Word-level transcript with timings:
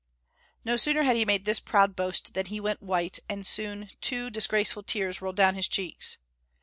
No 0.65 0.77
sooner 0.77 1.03
had 1.03 1.15
he 1.15 1.25
made 1.25 1.45
this 1.45 1.59
proud 1.59 1.95
boast 1.95 2.33
than 2.33 2.47
he 2.47 2.59
went 2.59 2.81
white, 2.81 3.19
and 3.29 3.45
soon 3.45 3.91
two 4.01 4.31
disgraceful 4.31 4.81
tears 4.81 5.21
rolled 5.21 5.35
down 5.35 5.53
his 5.53 5.67
cheeks. 5.67 6.17